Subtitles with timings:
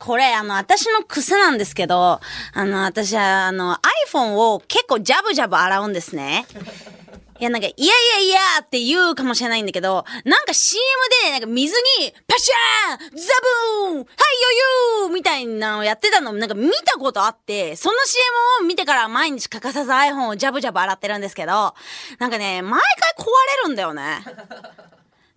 [0.00, 2.20] これ、あの、私の癖なんですけど、
[2.54, 3.76] あの、私は、あの、
[4.08, 6.46] iPhone を結構ジャブジャブ洗うんですね。
[7.38, 10.82] いや、なんか、いやいやいやって言うかもしれないんだけど、なんか CM
[11.24, 13.26] で、なんか水に、パシャーンザ
[13.84, 14.06] ブーンはいよ
[15.02, 21.74] ゆーみたいなのをやってたの、なんか見たことあって、その CM を見てから毎日欠かさず iPhone をジャブジャブ洗ってるんですけど、
[22.18, 23.26] なんかね、毎回壊
[23.64, 24.22] れるんだよね。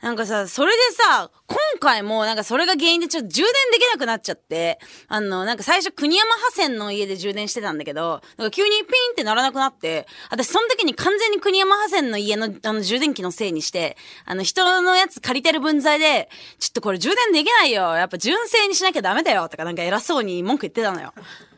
[0.04, 4.78] なんかさ、それでさ、今回もなんかそれが原因でちょっと充電できなくなっちゃって、
[5.08, 16.28] あの、なんか最初国山派線の家で充電してたんだけど、なんか急にピンってならなくなって、私その時に完全に国山派線の家のあの充電器のせいにして、あの人のやつ借りてる分際で、
[16.60, 17.96] ちょっとこれ充電できないよ。
[17.96, 19.48] やっぱ純正にしなきゃダメだよ。
[19.48, 21.14] とかなんか偉そうに文句言ってたのよ。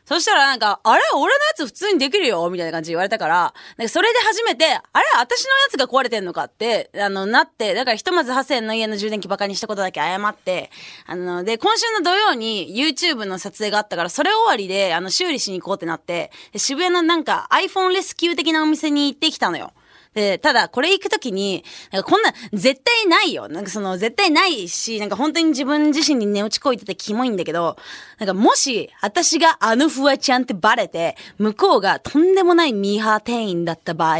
[0.06, 1.02] そしたらなんか、あれ？
[1.16, 2.48] 俺のやつ普通にできるよ？
[2.52, 5.06] みたいな感じで言われたから、なんかそれで初めて、あれ？
[5.18, 10.70] 私のやつが壊れてんのかって、あの、なって、だからひとまずハセンの家の充電器バカにしたことだけ謝って、
[11.08, 19.72] あの、で、今週の土曜に YouTube の撮影があったから、それ終わりで、あの、修理しに行こうってなって、渋谷のなんか iPhone レスキュー的なお店に行ってきたのよ。
[20.16, 23.50] で、ただ、これ行くときに、なんかこんな、絶対ないよ。
[23.50, 27.76] なんかその、絶対ないし、なんか本当に自分自身に寝落ちこいててキモいんだけど、
[28.18, 34.20] なんかもし、私があのフワちゃんってバレて、向こうがとんでもないミーハー店員だった場合、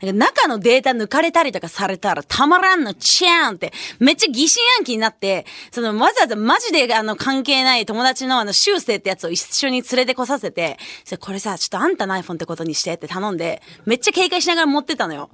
[0.00, 10.78] なんか中のデータ抜かれたりとかされたらたまらんの、チャーンって、めっちゃ疑心暗鬼になって、その、わざわざマジであの関係ない友達のあの、修正ってやつを一緒に連れてこさせて、
[11.18, 15.30] これさ、ちょっとあんたの iPhone ってことにしてって頼んで、めっちゃ警戒しながら持ってたのよ。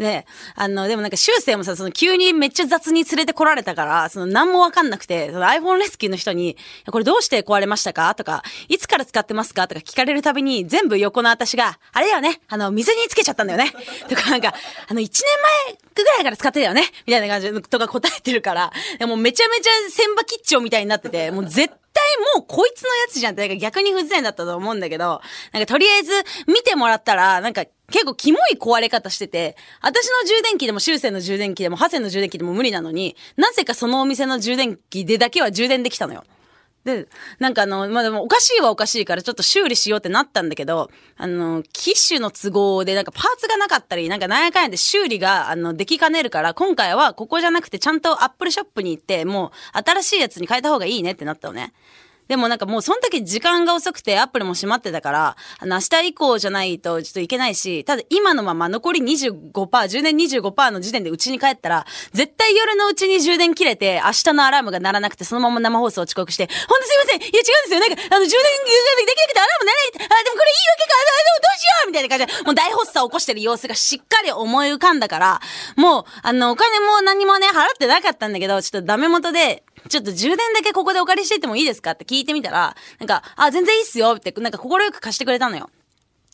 [0.00, 6.56] で、あの、でもなんか修正もさ、その急にめっちゃ雑に連れてこられたから、その何もわかんなくて、その iPhone レスキューの人に、
[6.90, 8.14] これどうして壊れましたか？
[8.14, 9.68] とか、いつから使ってますか？
[9.68, 13.70] とか聞かれるたびに、全部横の私が、あれだよね、あの、水につけちゃったんだよね。
[14.08, 14.54] とかなんか、
[14.88, 15.22] あの、1年
[15.68, 16.84] 前ぐらいから使ってたよね。
[17.06, 21.79] みたいな感じで、とか答えてるから、でもめちゃめちゃ千葉吉兆みたいになってて、もう絶対
[22.36, 25.20] もうこいつのやつじゃんって、なんか逆に不自然だったと思うんだけど、
[25.52, 26.12] なんかとりあえず
[26.46, 36.24] 見てもらったら、なんか結構キモい壊れ方してて、私の充電器でも修正の充電器でもハセの充電器でも無理なのに、なぜかそのお店の充電器でだけは充電できたのよ。
[36.84, 37.08] で、
[37.38, 51.74] なんかあの、まあ、でもおかしいはおかしいからちょっと修理しようってなったんだけど、あの、機種の都合でなんかパーツがなかったり、なんかなんやかんやで修理があの、できかねるから、今回はここじゃなくてちゃんとアップルショップに行って、もう新しいやつに変えた方がいいねってなったのね。
[52.30, 67.80] でもなんかもうその時時間が遅くてアップルも閉まってたから、あの明日以降じゃないとちょっといけないし、ただ今のまま残り25%、充電25%の時点で家に帰ったら、絶対夜のうちに充電切れて、明日のアラームが鳴らなくてそのまま生放送遅刻して、ほんとすいませんいや違うんですよ。
[67.80, 72.26] なんか、あの充電充電できなくてアラーム鳴らないあ、でもこれいいわけかあ、でもどうしようみたいな感じ。
[72.26, 75.40] で、もう大発作起こしてる様子がしっかり思い浮かんだから、
[75.74, 85.70] もう、あの、お金も何もね、払ってなかったんだけど、ちょっとダメ元で、ちょっと充電だけここでお借りしてってもいいですかって聞い聞いてみたら、なんか、あ、全然いいっすよって、なんか心よく貸してくれたのよ。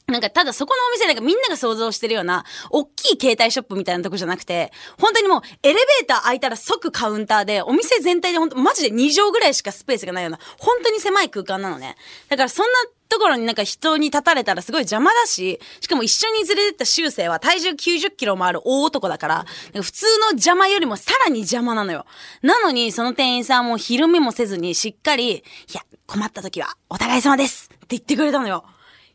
[0.09, 11.97] なんか、ただそこのお店なんかみんなが想像してるような、大きい携帯ショップみたいなとこじゃなくて、本当にもう、エレベーター開いたら即カウンターで、お店全体で本当マジで2畳ぐらいしかスペースがないような、本当に狭い空間なのね。
[12.29, 12.73] だからそんな
[13.09, 19.35] ところになんか人に立たれたらすごい邪魔だし、しかも一緒に連れてった修正は体重90キロもある大男だから、
[19.75, 22.07] か普通の邪魔よりもさらに邪魔なのよ。
[22.43, 25.43] なのに、その店員さんも昼目もせずにしっかり、い
[25.73, 28.65] や、困った時はお互い様ですって言ってくれたのよ。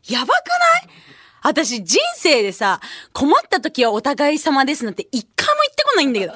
[0.08, 0.61] やばくない？
[1.42, 2.80] 私人生でさ、
[3.12, 6.34] 困った時はお互い様ですなんて一回も言ってこないんだけど。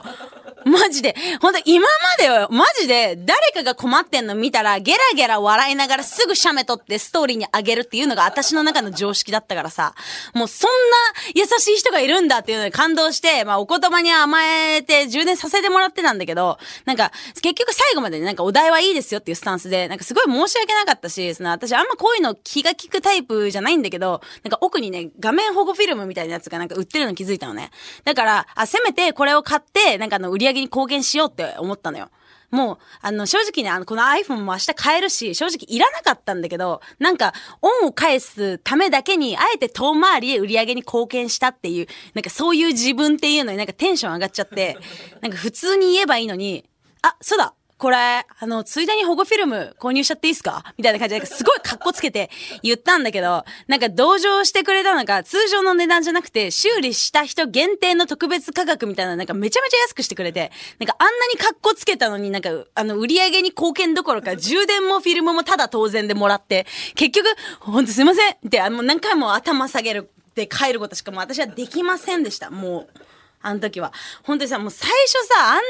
[0.67, 1.15] マジで。
[1.41, 1.87] ほんと今
[2.19, 9.95] までは、マジで、誰かが困ってんの見たら、ゲラゲラ笑いながらすぐ写メ撮ってストーリーにあげるっていうのが私の中の常識だったからさ、
[10.35, 10.97] もうそんな
[11.35, 17.13] 優しい人がいるんだっていうのに感動して、まあお言葉に甘えて充電させてもらってたんだけど、なんか、
[17.43, 27.71] 結局最後までね、なんかお題はいいですよっていうスタンスで、なんかすごい申し訳なかったし、その私あんまこういうの気が利くタイプじゃないんだけど、なんか奥にね、画面保護フィルムみたいなやつがなんか売ってるの気づいたのね。
[28.05, 32.11] だから、あ、せめてこれを買って、なんかあの売り上げに貢献しようって思ったのよ。
[32.51, 44.79] もう、あの、正直ね、あの、この iPhone も明日買えるし、正直いらなかったんだけど、なんか、恩を返すためだけに、あえて遠回りで売り上げに貢献したっていう、なんかそういう自分っていうのになんかテンション上がっちゃって、
[45.21, 46.65] なんか普通に言えばいいのに、
[47.03, 50.73] あ、そうだこれ、あの、ついでに保護フィルム購入しちゃっていいっすか？
[50.79, 52.31] みたいな感じで、すごい格好つけて
[52.63, 67.29] 言ったんだけど、なんか同情してくれたのが、通常の値段じゃなくて、修理した人限定の特別価格みたいな、なんかめちゃめちゃ安くしてくれて、なんかあんなに格好つけたのになんか、あの、売り上げに貢献どころか、充電もフィルムもただ当然でもらって、結局、
[67.61, 72.51] ほんとすいませんって、あの、何回も頭下げるって帰ることしかもう私はできませんでした。
[72.51, 73.01] もう。
[73.47, 73.93] あの時は。
[74.25, 75.61] 本当にさ、もう最初さ、あんな、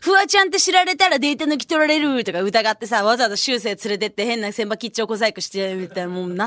[0.00, 6.46] フワちゃんって知られたらデータ抜き取られるとか疑ってさ、わざわざ修正連れてって変な千葉吉兆小細工してみたいな、もう情けな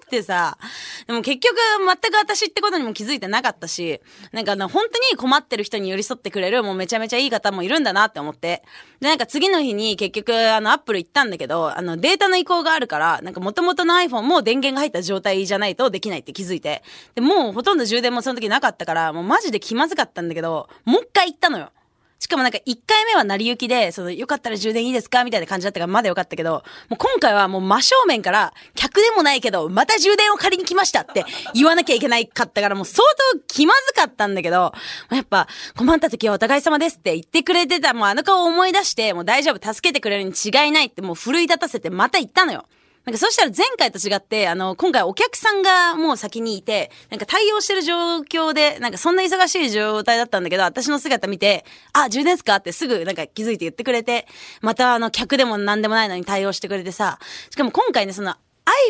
[0.00, 0.58] くてさ、
[1.06, 1.56] でも結局
[1.86, 4.00] 全く私ってことにも気づいてなかったし、
[4.32, 8.62] なんかあの、本当に困ってる人に寄り添ってくれる、もうめちゃめちゃいい方もいるんだなって思って。
[9.00, 16.82] で、なんか次の日に結局あの、アップル行ったんだけど、あの、データの移行があるから、なんか元々の iPhone も電源が入った状態じゃないとできないって気づいて。
[17.14, 21.70] で、もうほとんど充電もその時なかったから、もうマジで気まずかったんだけど、もう一回行ったのよ。
[22.18, 33.04] しかもなんか1回目は成り行きで、その、よかったら充電いいですかみたいな感じだったからまだよかったけど、もう今回はもう真正面から、客でもないけど、また充電を借りに来ましたって言わなきゃいけないかったからもう相
[33.34, 34.72] 当気まずかったんだけど、
[35.10, 35.46] やっぱ、
[35.76, 42.64] 困った時はお互い様ですって言ってくれてた、もうあの顔を思い出して、もう大丈夫、助けてくれるに違いないってもう奮い立たせてまた言ったのよ。
[43.06, 52.56] なんかそしたら前回と違って、あの、今回お客さんがもう先にいて、なんか対応してる状況で、なんかそんな忙しい状態だったんだけど、私の姿見て、あ、充電ですか？
[52.56, 54.26] ってすぐなんか気づいて言ってくれて、
[54.60, 58.34] またあの、客でも何でもないのに対応してくれてさ、しかも今回ね、その、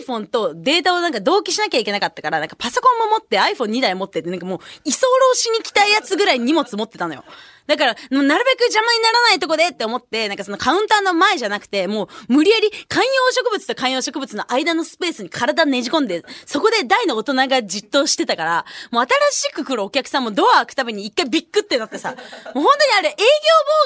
[0.00, 4.98] iPhone とデータをなんか同期しなきゃいけなかったから、なんかパソコンも持って iPhone2 台持ってて、なんかもう居候
[5.34, 7.22] しに来たやつぐらい荷物持ってたのよ。
[7.66, 23.16] だから、なるべく邪魔にならないとこでって思って、なんかそのカウンターの前じゃなくて、もう無理やり観葉植物と観葉植物の間のスペースに体ねじ込んで、そこで大の大人がじっとしてたから、もう新しく来るお客さんもドア開くたびに一回ビックってなってさ、もう本当にあれ営業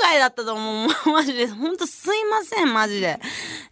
[0.06, 0.90] 妨害だったと思う。
[1.10, 3.18] マジで、本当すいません、マジで。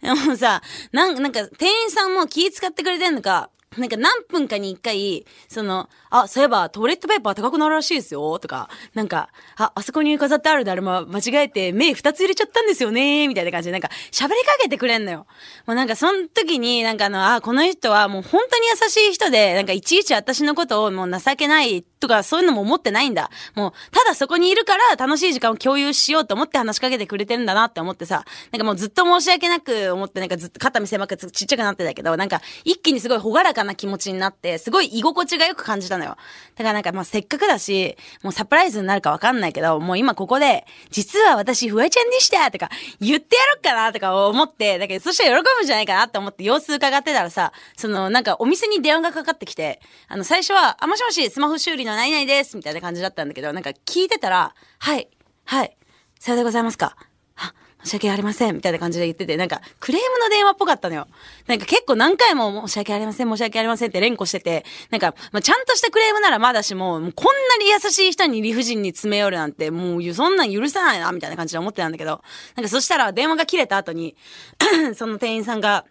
[0.01, 15.27] でもさ、なん、なんか店員さんも気使ってくれてんのか、なんか何分かに一回、その、あ、そういえばトイレットペーパー高くなるらしいですよ、とか、なんか、あ、あそこに飾ってあるだるま間違えて目二つ入れちゃったんですよね、みたいな感じで、なんか喋りかけてくれんのよ。
[15.67, 23.29] もうなんかその時に、なんかあの、あ、この人はもう本当に優しい人で、なんかいちいち私のことをもう情けないとかそういうのも思ってないんだ。
[23.55, 36.17] もう、ただそこにいるから楽しい時間を共有しようと思って話しかけてくれてるんだなって思ってさ、なんかもうずっと申し訳なく思って、なんかずっと肩身狭くちっちゃくなってたけど、なんか一気にすごい朗らかな気持ちになって、すごい居心地がよく感じたのよ。
[36.55, 42.69] だからなんかまあせっかくだし、もうサプライズになるかわかんないけど、もう今ここで、実は私フワちゃんでしたとか
[42.99, 55.09] 言ってやろっかなとか思って、だけどそしたら喜ぶんじゃないかなって思って様子伺ってたらさ、そのなんかお店に電話がかかってきて、あの最初は、あ、もしもし、スマホ修理の何々です、みたいな感じだったんだけど、なんか聞いてたら、はい、
[55.45, 55.77] はい、
[56.19, 56.95] さようでございますか。
[57.35, 57.53] あ、
[57.83, 61.07] 申し訳ありません、みたいな感じで言ってて、なんか、クレームの電話っぽかったのよ。
[61.47, 72.21] なんか結構何回も申し訳ありません、申し訳ありませんって連呼してて、なんか、まあ、ちゃんとしたクレームならまだしも、もうこんなに優しい人に理不尽に詰め寄るなんて、もうそんなん許さないな、みたいな感じで思ってたんだけど、
[72.55, 74.15] なんかそしたら電話が切れた後に、
[74.95, 75.85] その店員さんが、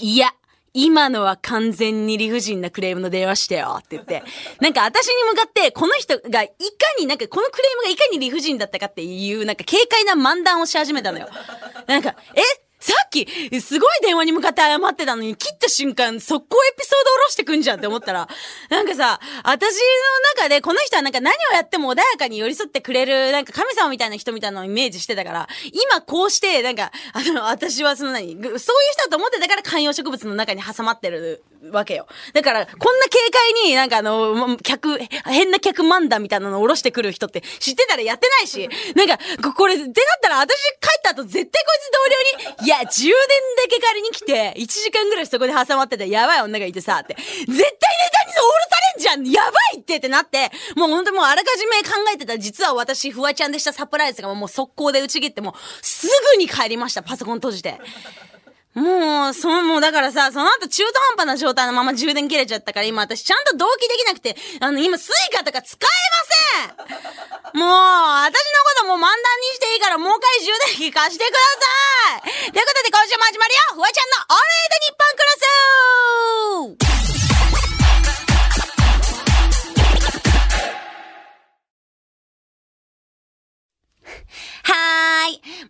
[0.00, 0.34] いや、
[0.74, 4.24] 今のは完全に理不尽なクレームの電話してよって言って、
[4.60, 6.52] なんか私に向かって、この人がいか
[6.98, 11.28] になんかこのクレームがいかに理不尽だったかっていう、なんか軽快な漫談をし始めたのよ。
[11.86, 12.63] なんか、え？
[12.84, 13.26] さっき、
[13.62, 18.28] すごい電話に向かって謝ってたのに、切った瞬間、速攻エピソード下ろしてくんじゃんって思ったら、
[18.68, 31.42] なんかさ、私の中で、この人はなんか何をやっても穏やかに寄り添ってくれる、なんか神様みたいな人みたいなのをイメージしてたから、今こうして、なんか、あの、私はその何、そういう人だと思ってたから観葉植物の中に挟まってる
[31.72, 32.06] わけよ。
[32.34, 39.18] だから、こんな軽快になんかあの、客、変な客漫談みたいなのを下ろしてくる人って知ってたらやってないし、なんか、
[39.54, 47.66] これ、ってなったら私帰った後絶対こいつ同僚に、や、充電だけ借りに来て、1時間ぐらいそこで挟まってて、やばい女がいてさ、って、絶対ネタに
[49.08, 57.78] オールされんじゃんやばいってってなって、もう本当もうあらかじめ考えてた、実は私、フワちゃんでしたサプライズがもう速攻で打ち切って、もうすぐに帰りました、パソコン閉じて。
[58.74, 65.86] もう、その、もうだからさ、その後中途半端な状態のまま充電切れちゃったから、今私ちゃんと同期できなくて、あの、今スイカとか使え
[66.74, 67.58] ません。
[67.58, 68.34] もう、私の
[68.66, 69.18] こともう漫談に
[69.54, 70.50] していいから、もう一回充
[70.80, 72.52] 電器貸してください。
[72.52, 73.60] ということで今週も始まるよ。
[73.74, 76.93] フワちゃんのオールナイトニッポンクロス。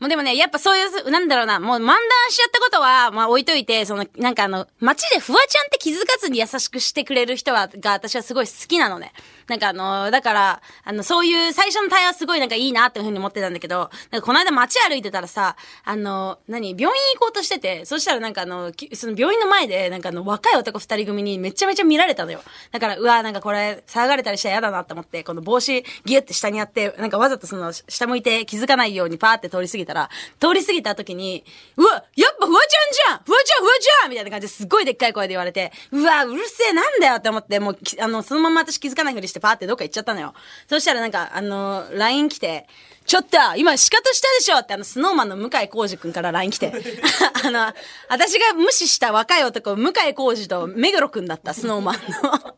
[0.04, 1.96] もうでもね、やっぱそういう、なんだろうな、もう漫談
[2.28, 9.14] しちゃったことは、まあ置いといて、その、なんかあの、街でフワちゃんって気づかずに優しくしてくれる人は、が私はすごい好きなのね。
[9.48, 22.42] なんかあの、だから、あの、そういう最初の対話すごいなんかいいなっていうふうに思ってたんだけど、なんかこの間街歩いてたらさ、あの、何、病院行こうとしてて、そしたらなんかあの、その病院の前で、なんかあの、若い男二人組にめちゃめちゃ見られたのよ。
[22.72, 30.10] だから、うわ、なんかこれ、騒がれたりしたら嫌だなって思って、この帽子ギュって下にやって、なんかわざとその、下向いて気づかないようにパーって通り過ぎたら、
[30.40, 31.44] 通り過ぎた時に、
[31.76, 40.34] うわ、やっぱフワちゃんじゃんフワちゃんフワちゃんみみたいな感じですごいでっかい声で言われて、うわ、うるせえ、なんだよって思って、もう、あの、そのまま私気づかないふりしてパーってどっか行っちゃったのよ。
[40.68, 42.66] そしたらなんか、あの、LINE 来て、
[43.06, 46.72] ちょっと今仕方したでしょってあの、スノーマンの向井浩二くんから LINE 来て。
[47.44, 47.72] あの、
[48.08, 52.54] 私が無視した若い男、向井浩二と目黒くんだった、スノーマンの。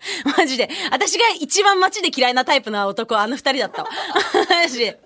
[0.36, 0.68] マジで。
[0.90, 3.88] 私が一番街で嫌いなタイプの男はあの二人だったわ。
[4.50, 5.05] マジで。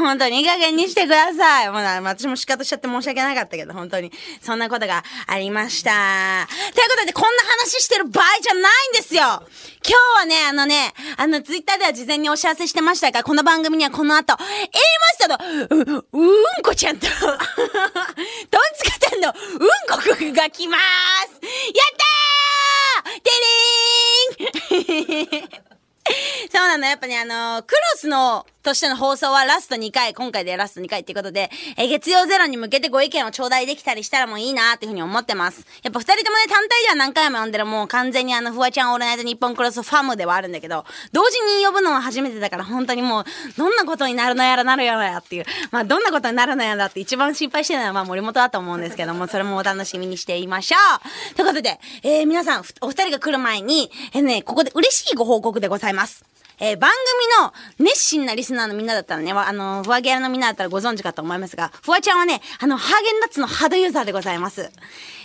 [0.00, 1.70] 本当にいい加減にしてください。
[1.70, 4.12] もう私も仕方しちゃって申し訳なかったけど、本当に。
[4.40, 6.46] そんなことがありました。
[6.74, 17.36] ということで、こんな話してる場合じゃないんですよ今日はね、あのね、あの、ツイッターでは事前にお知らせしてましたが、この番組にはこの後、言いましたと、う、うんこちゃんと、 どん
[18.76, 19.34] つかたんの、うん
[19.88, 20.82] こくんが来ます
[21.74, 23.30] やったーて
[24.76, 25.60] れーん
[26.50, 26.86] そうなの。
[26.86, 35.64] やっぱね、あのー、クロスの、としての放送はラスト2回、今回でラスト2回っていうことで、えー、月曜ゼロに向けてご意見を頂戴できたりしたらもういいなっていうふうに思ってます。
[35.82, 43.24] やっぱ二人ともね、単体では何回も呼んでるもう完全にあの、フワちゃんオールナイトニッポンクロスファムではあるんだけど、同時に呼ぶのは初めてだから本当にもう、
[43.56, 50.76] どんなことになるのやらなるやらっていう、まあどんなことになるのやらって一番心配してるのはまあ森本だと思うんですけども、 それもお楽しみにしていましょ
[51.32, 51.34] う。
[51.34, 56.29] ということで、えー、皆さん、お二人が来る前に、えー、ね、ここで嬉しいご報告でございます。
[56.60, 56.90] えー、番
[57.38, 64.70] 組の熱心なリスナーのみんなだったらね、あの、フワギャラのみんなだったらご存知かと思いますが、フワちゃんはね、あの、ハーゲンダッツのハードユーザーでございます。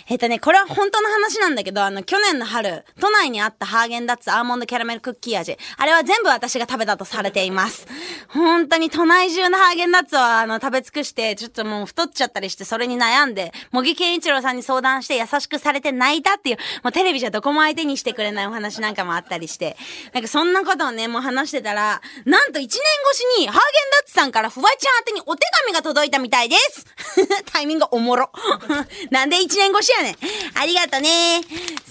[0.08, 5.56] えっ、とね、これは本当の話なんだけど、あの、去年の春、都内にあったハーゲンダッツアーモンドキャラメルクッキー味。
[5.76, 7.88] あれは全部私が食べたとされています。
[8.28, 19.76] 本当に都内中のハーゲンダッツをあの、食べ尽くして、ちょっともう太っちゃったりして、それに悩んで、茂木健一郎さんに相談して優しくされて泣いたっていう、もうテレビじゃどこも相手にしてくれないお話なんかもあったりして、
[20.12, 23.60] なんかそんなことをね、もう話してたら、なんと1年越しにハーゲン
[23.90, 26.86] ダッツさんからフワちゃん宛てにお手紙が届いたみたいです
[27.52, 28.30] タイミングおもろ
[29.10, 30.16] なんで1年越しやねん。
[30.54, 31.40] ありがとね。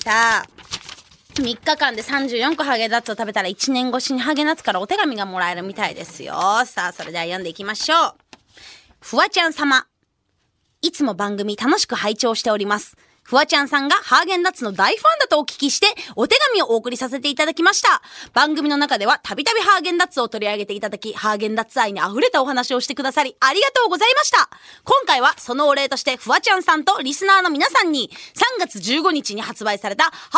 [0.04, 0.56] さあ。
[1.36, 6.34] 3日間で34個ハゲンダッツを食べたら1年越しにハゲンダッツからお手紙がもらえるみたいですよ。
[6.66, 8.14] さあ、それでは読んでいきましょう。
[9.02, 9.86] ふわちゃん様。
[10.82, 12.96] いつも番組楽しく拝聴しております。
[13.25, 18.03] フワちゃんさんがハーゲンダッツの大ファンだとお聞きして、お手紙をお送りさせていただきました。
[18.34, 24.48] 番組の中ではたびたびハーゲンダッツを取り上げていただき、ハーゲンダッツ愛に溢れたお話をしてくださり、ありがとうございました。
[24.84, 28.12] 今回はそのお礼として、フワちゃんさんとリスナーの皆さんに、
[28.60, 30.34] 3月15日に発売された、ハーゲン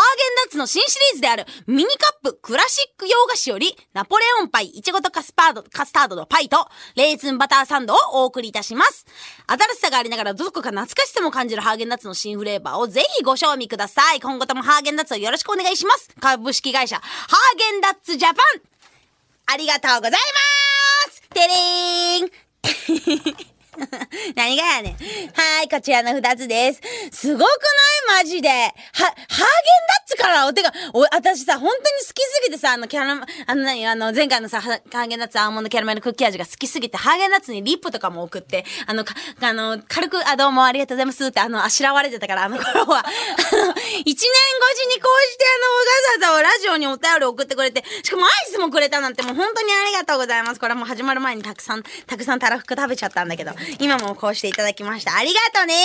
[0.46, 9.06] ダッツの新シリーズである、ミニカップクラシック洋菓子より、ナポレオンパイ、いちごとカスパード、カスタードのパイと、レーズンバターサンドをお送りいたします。
[9.46, 14.22] 新しさがありながらどこか懐かしさも感じるハーゲンダッツの新フレーバーをぜひご賞味ください。
[14.22, 16.10] 今後ともハーゲンダッツをよろしくお願いします。
[16.20, 18.38] 株式会社、ハーゲンダッツジャパン
[19.48, 20.18] ありがとうございま
[21.12, 23.57] すてれーん
[24.36, 24.94] 何がやねん。
[24.94, 26.82] はい、こちらの二つです。
[27.12, 28.24] すごくない？
[28.24, 28.50] マジで。
[28.50, 28.74] は、ハーゲン
[29.06, 30.48] ダッツから？
[30.48, 43.00] お手が、お、私さ、本当に好きすぎてさ、あの、キャラ、あの何、あの、前回のさ、ハーゲンダッツアーモンドキャラメルクッキー味が好きすぎて、ハーゲンダッツにリップとかも送って、あの、か、あの、軽く、あ、どうもありがとうございますって、あの、あしらわれてたから、あの頃は。
[43.00, 43.74] あの、
[44.06, 44.24] 一年越し
[44.96, 46.17] にこうして、あの、わざわざ
[46.78, 50.60] にお便り送ってくれて、しかもアイスもくれたなんてもう本当にありがとうございます。
[50.60, 53.52] これはもう始まる前にたくさん、たくさんたらふく食べちゃったんだけど。
[53.80, 55.16] 今もこうしていただきました。
[55.16, 55.76] ありがとうね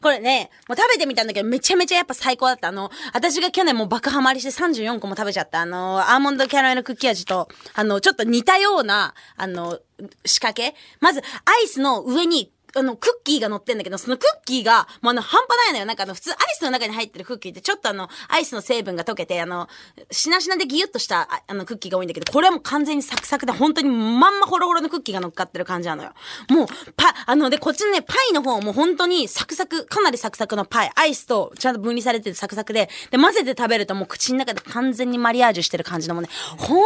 [0.00, 2.68] これね、もう食べてみたんだけど、めちゃめちゃやっぱ最高だった。
[2.68, 5.60] あの、私が去年も爆ハマりして34個も食べちゃった。
[5.60, 9.78] あの、アーモンドキャラメルクッキー味と、あの、ちょっと似たような、あの、
[10.24, 15.86] 仕掛けまず、アイスの上にあの、クッキーが乗ってんだけど、そのクッキーが、もうあの、半端ないのよ。
[15.86, 19.68] なんかあの、普通アイスの中に入ってるクッキーって、ちょっとあの、アイスの成分が溶けて、あの、
[20.10, 26.12] しなしなでギュッとしたあの、クッキーが多いんだけど、これはもう完全にサクサクで、本当にまんまホロホロのクッキーが乗っかってる感じなのよ。
[26.48, 36.78] もう、パ、あの、で、こっちのね、パイの方も本当にサクサク、かなりサクサクのパイ、アイスとちゃんと分離されててサクサクで、で、混ぜて食べるともう口の中で完全にマリアージュしてる感じのもね、本当に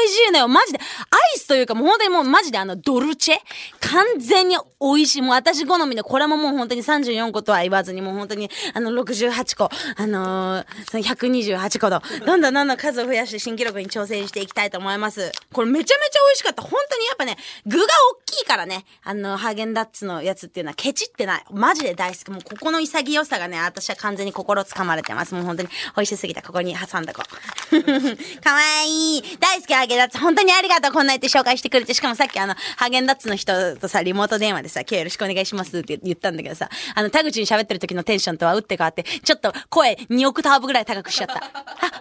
[0.00, 0.48] 美味しいのよ。
[0.48, 3.36] マジで、アイスというかもう本当にもうマジであの、ドルチェ
[3.80, 5.21] 完全に美味しい。
[5.22, 15.32] もう私好みのこれももう本当に34個とは言わずに、もう本当に、あの、68個、あのー、その128個と、どんどんどんどん数を増やして新記録に挑戦していきたいと思います。
[15.52, 16.62] これめちゃめちゃ美味しかった。
[16.62, 17.36] 本当にやっぱね、
[17.66, 17.88] 具が大
[18.26, 21.44] きいからね、あの、ハーゲンダッツのやつっていうのはケチってない。
[21.50, 22.30] マジで大好き。
[22.30, 25.34] もうここの潔さがね、私は完全に心つかまれてます。
[25.34, 26.42] もう本当に美味しすぎた。
[26.42, 27.22] ここに挟んだ子。
[28.42, 29.38] かわいい。
[29.38, 30.18] 大好きハーゲンダッツ。
[30.18, 30.92] 本当にありがとう。
[30.92, 31.94] こんな言って紹介してくれて。
[31.94, 41.36] しかもさっきあの、ハーゲンダッツの人とさ、リモート電話でさ、今日よろしくしくお願いしますって言ったんだけどさ、あの、田口に喋ってる時のテンションとは打って変わって、ちょっと声2オクターブぐらい高くしちゃった。
[41.36, 41.40] あ、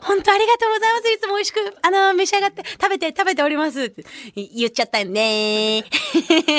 [0.01, 1.09] 本当ありがとうございます。
[1.11, 4.03] いつも美味しく、あの、召し上がって、食べて、食べておりますって
[4.35, 5.83] 言っちゃったよね。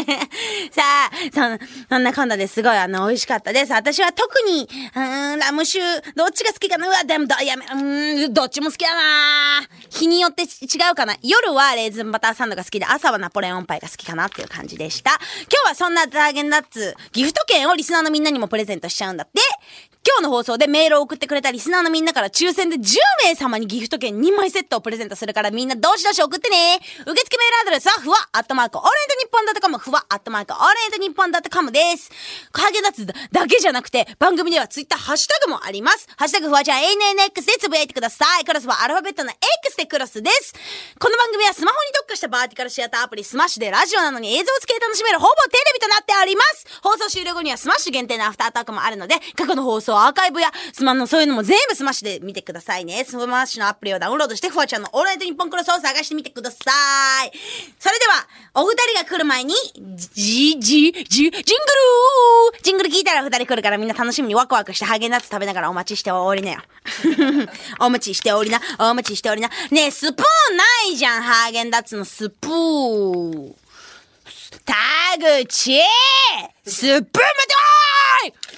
[0.71, 3.73] さあ、そ、そんなこんなですごい、あの、美味しかったです。
[3.73, 5.81] 私は特に、うん、ラム酒、
[6.15, 9.03] どっちが好きかなうわ、でも、どやめ、うん、どっちも好きだな
[9.91, 10.47] 日によって違
[10.91, 11.17] うかな。
[11.23, 15.13] 夜はレーズンバターサンドが好きで、朝はナポレオンパイが好きかなっていう感じでした。
[15.51, 19.41] 今日はそんなハーゲンダッツ、ギフト券をリスナーのみんなにもプレゼントしちゃうんだって。
[20.05, 27.23] 今日の放送でメールを送ってくれたリスナーのみんなから抽選で10名様にギフト券2枚セットをプレゼントするからみんなどしどし送ってね受付メール
[27.63, 32.11] アドレスはふわアットマークオールナイトニッポンドットコムふわアットマークオールナイトニッポンドットコムです。
[32.53, 36.09] ハーゲンダッツだけじゃなくて番組ではツイッターハッシュタグもあります。
[36.17, 38.45] ハッシュタグふわちゃん ANNX でつぶやいてください。
[38.45, 40.53] クロスはアルファベットの X でクロスです。
[40.99, 46.67] この番組はスマホに特化したバーティカルシアターアプリスマッシュでラジオなのに映像付きで楽しめるほぼテレビとなっております。
[46.83, 53.05] 放送終了後にはスマッシュ限定のアフタートークもあるので過去の放送アーカイブやスマンのそういうのも全部スマッシュで見てくださいね。
[53.05, 56.57] スマッシュのアプリをダウンロードして、フワちゃんのオールナイトニッポンクロスを探してみてくださ
[57.25, 57.33] い。
[57.79, 66.61] それでは、お二人が来る前に、じ、じ、じ、ジングルージングル聞いたら二人来るからみんな楽しみにワクワクしてハーゲンダッツ食べながらお待ちしておりなよ。
[67.81, 69.49] お待ちしておりな、お待ちしておりな。
[69.71, 73.62] ねえ、スプーンないじゃん、ハーゲンダッツのスプーン。
[74.65, 74.75] 田
[75.19, 75.81] 口
[76.67, 78.52] スプーン待ってこーい